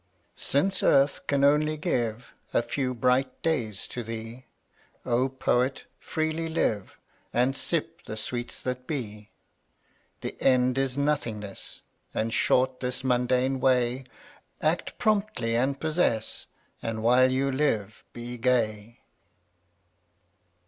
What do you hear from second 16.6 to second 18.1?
And while you live